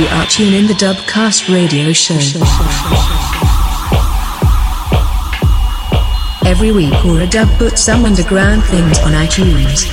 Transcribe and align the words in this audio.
You 0.00 0.06
are 0.06 0.24
tuned 0.24 0.54
in 0.54 0.66
the 0.66 0.72
Dubcast 0.72 1.54
radio 1.54 1.92
show. 1.92 2.14
Every 6.48 6.72
week 6.72 7.04
or 7.04 7.20
a 7.20 7.26
dub 7.26 7.50
puts 7.58 7.82
some 7.82 8.06
underground 8.06 8.64
things 8.64 8.98
on 9.00 9.12
iTunes. 9.12 9.84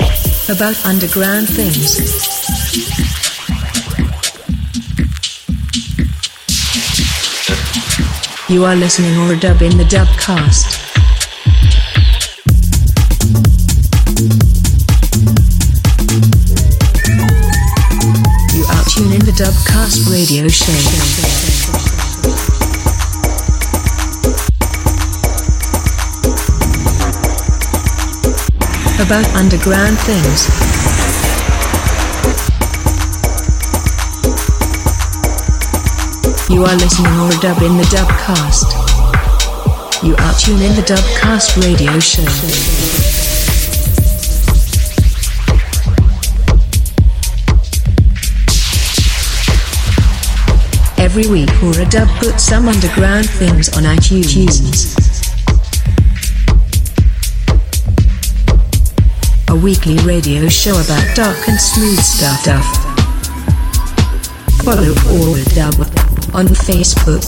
About 0.48 0.82
underground 0.86 1.46
things. 1.50 1.98
You 8.48 8.64
are 8.64 8.76
listening 8.76 9.14
or 9.18 9.34
a 9.34 9.36
dub 9.38 9.60
in 9.60 9.76
the 9.76 9.84
Dubcast. 9.84 10.77
Radio 20.30 20.48
show. 20.48 20.72
About 29.02 29.26
underground 29.36 29.96
things. 30.00 30.48
You 36.50 36.64
are 36.64 36.74
listening 36.76 37.12
or 37.20 37.30
dub 37.40 37.62
in 37.62 37.76
the 37.78 37.84
Dubcast. 37.84 38.74
You 40.02 40.14
are 40.14 40.34
tuned 40.34 40.62
in 40.62 40.74
the 40.74 40.82
Dubcast 40.82 41.62
radio 41.62 41.98
show. 42.00 43.17
Every 51.10 51.26
week 51.26 51.48
or 51.62 51.70
a 51.80 51.86
dub 51.86 52.06
puts 52.18 52.42
some 52.42 52.68
underground 52.68 53.30
things 53.30 53.74
on 53.74 53.84
iTunes. 53.84 54.94
A 59.48 59.56
weekly 59.56 59.96
radio 60.04 60.48
show 60.48 60.72
about 60.78 61.16
dark 61.16 61.48
and 61.48 61.58
smooth 61.58 61.98
stuff. 61.98 62.62
Follow 64.62 64.92
Or 65.16 65.38
a 65.38 65.44
Dub 65.54 65.80
on 66.34 66.44
Facebook, 66.44 67.24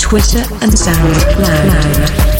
Twitter, 0.00 0.42
and 0.60 0.72
SoundCloud. 0.72 2.39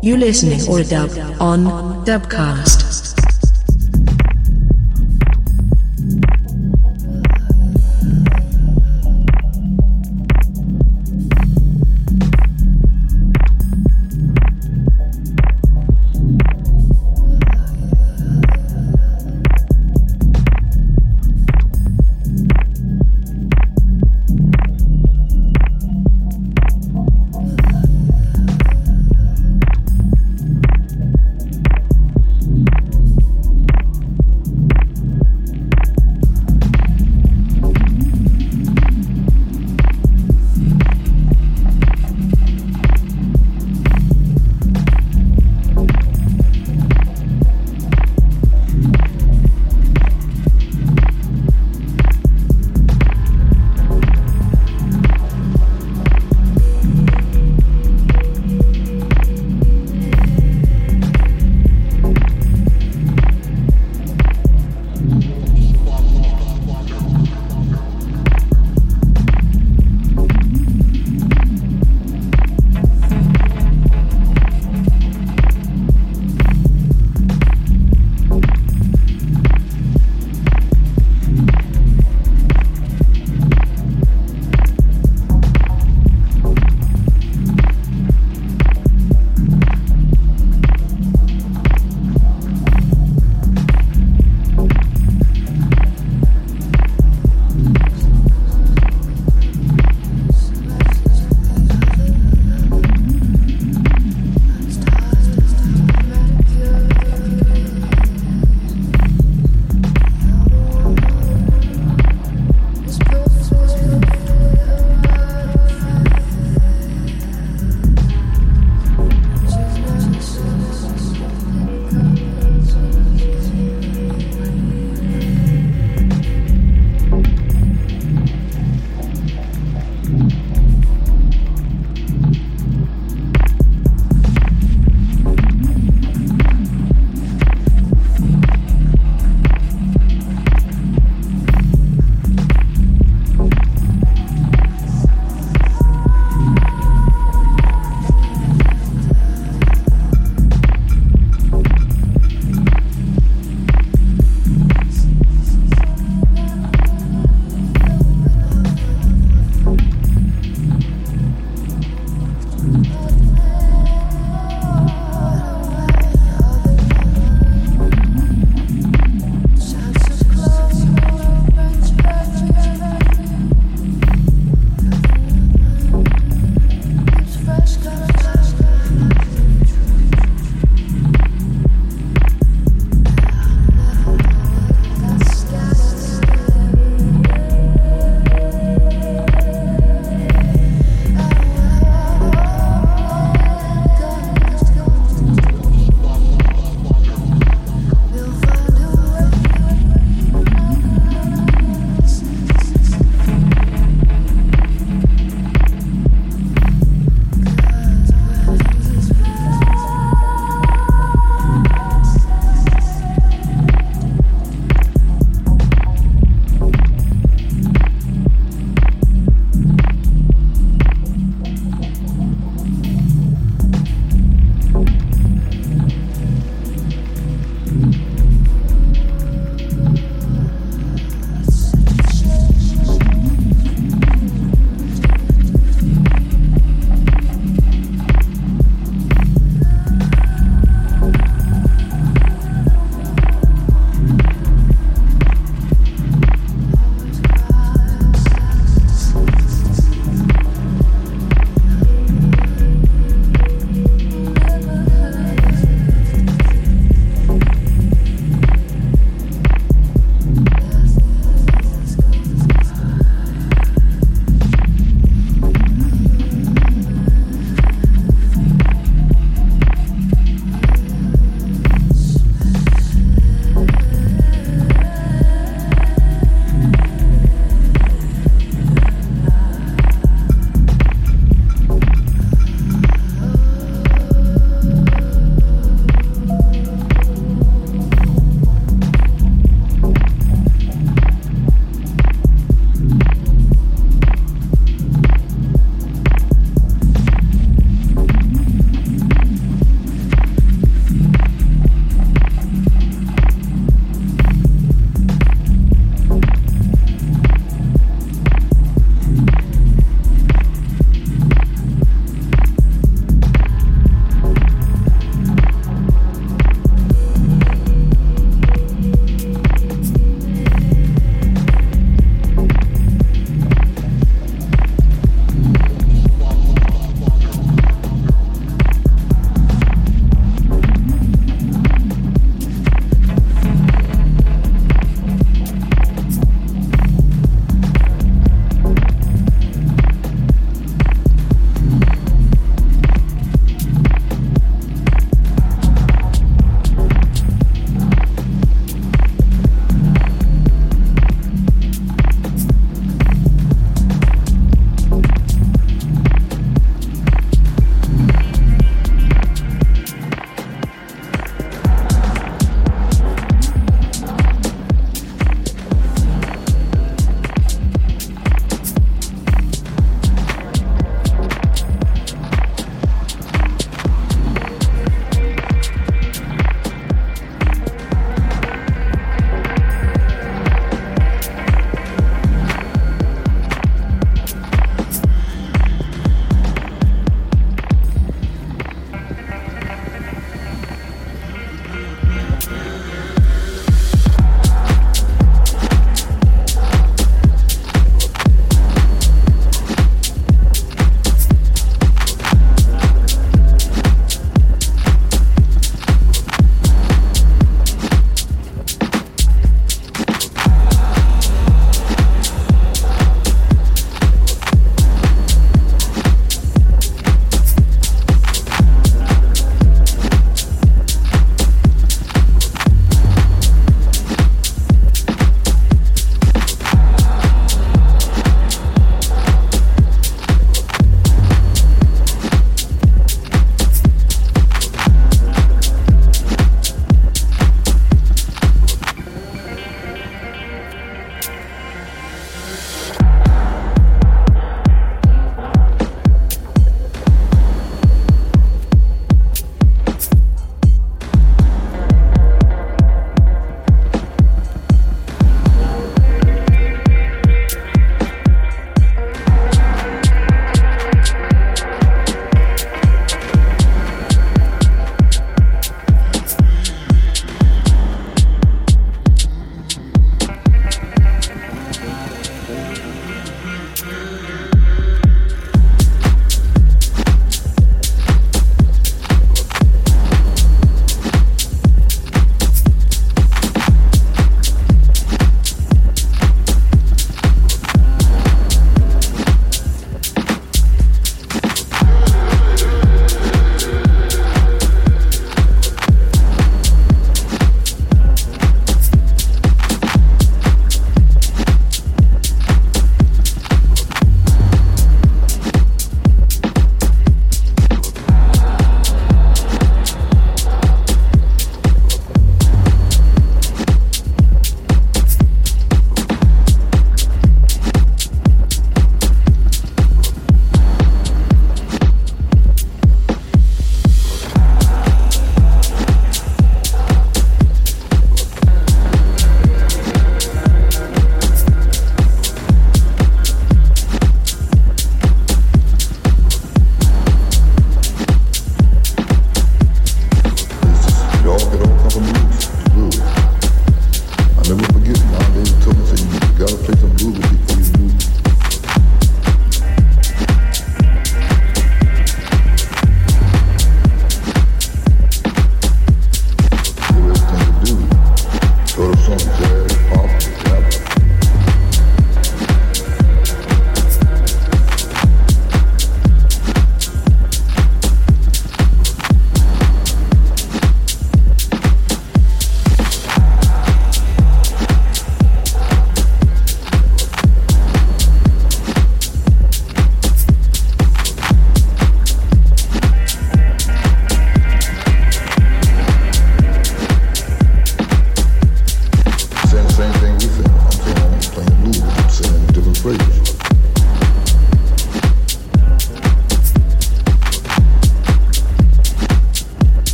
You 0.00 0.16
listening 0.16 0.60
or 0.68 0.78
a 0.78 0.84
dub 0.84 1.10
on 1.40 2.04
Dubcast. 2.04 3.07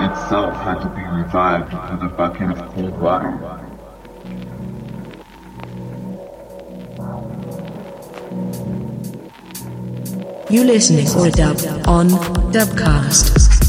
Itself 0.00 0.54
had 0.62 0.80
to 0.80 0.88
be 0.94 1.02
revived 1.02 1.72
with 1.72 2.02
a 2.02 2.14
bucket 2.16 2.50
of 2.50 2.58
cold 2.72 2.98
water. 3.00 3.30
You 10.48 10.64
listening 10.64 11.06
for 11.06 11.26
a 11.26 11.30
dub 11.30 11.58
on 11.86 12.08
Dubcast. 12.52 13.59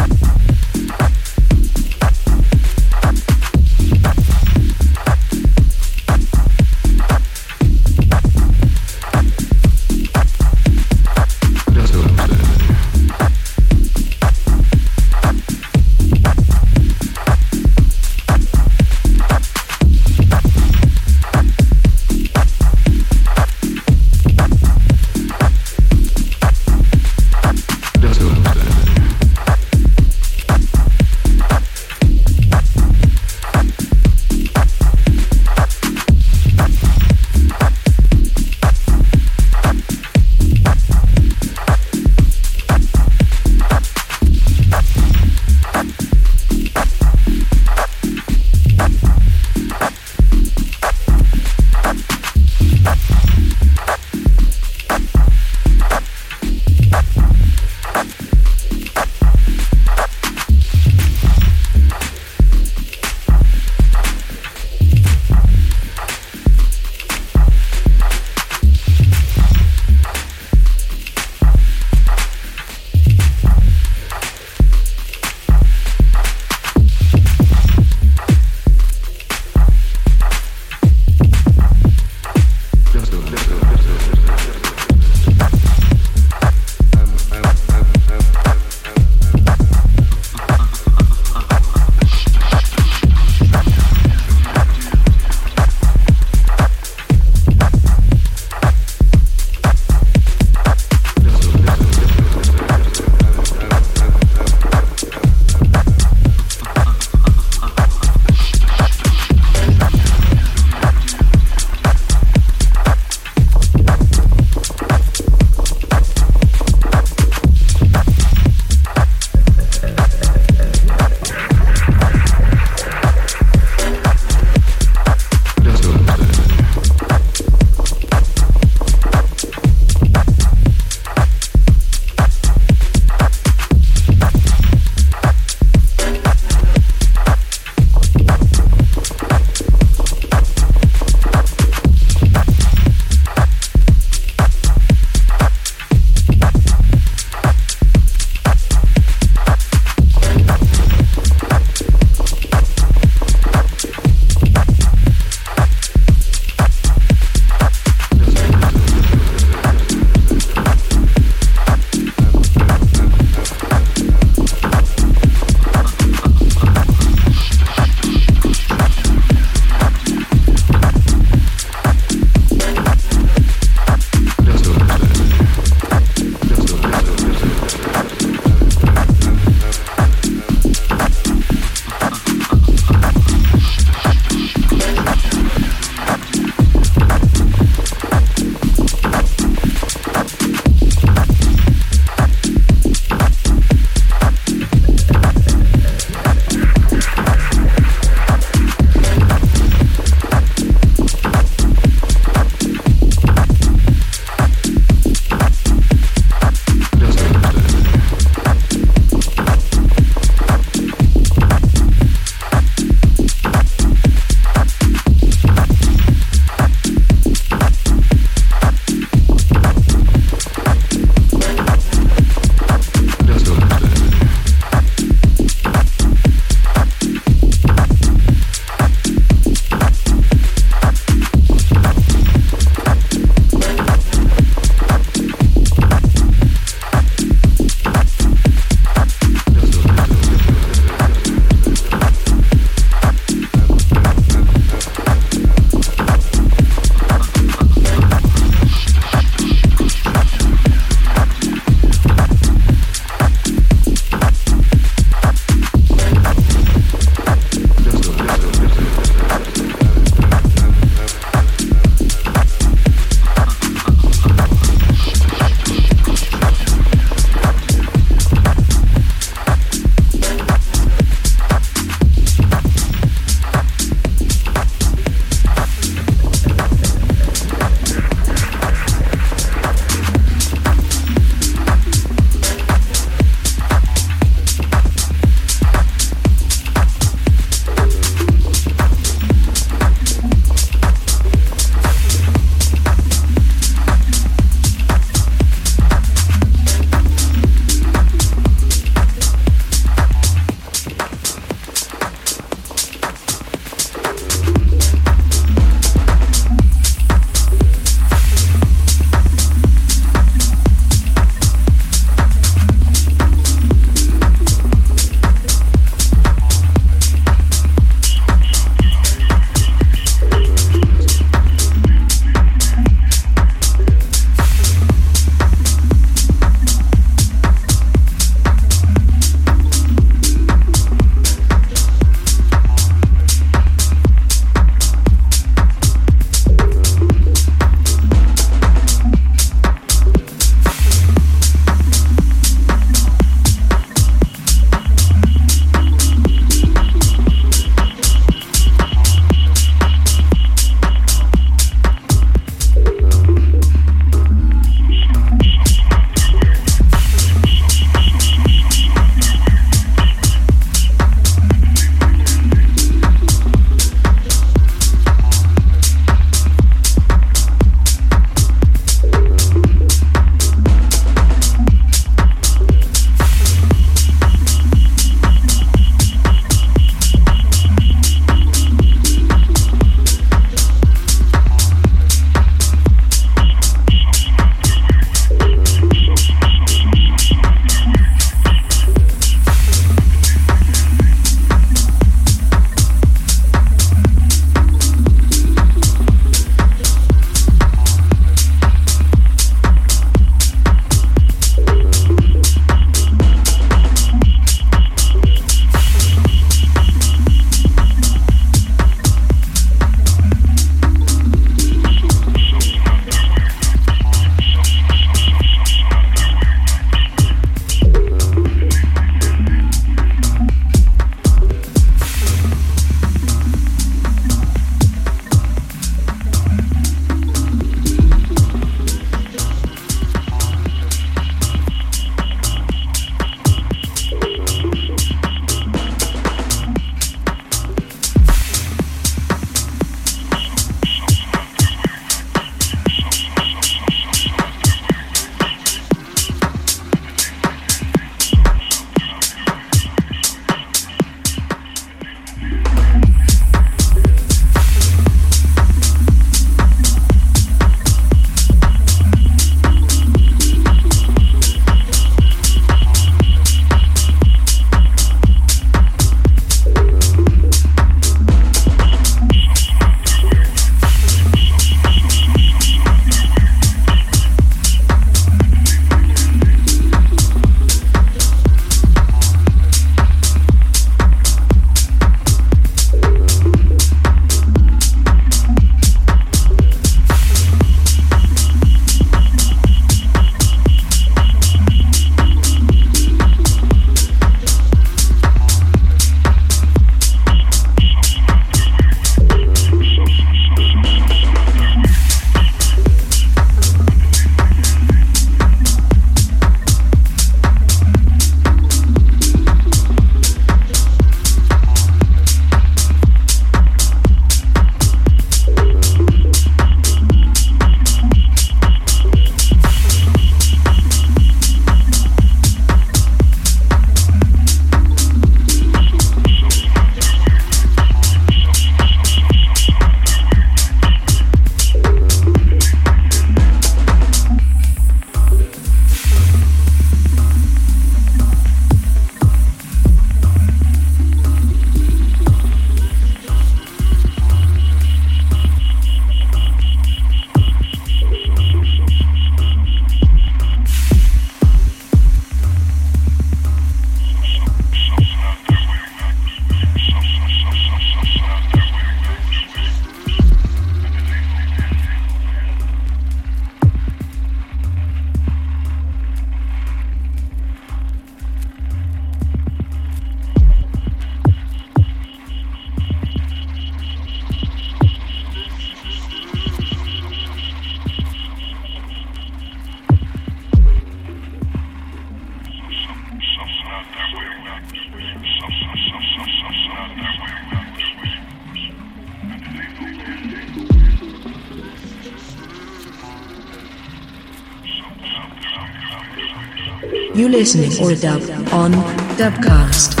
Listening 597.31 597.71
or 597.81 597.95
dub 597.95 598.21
on 598.51 598.71
Dubcast. 599.15 600.00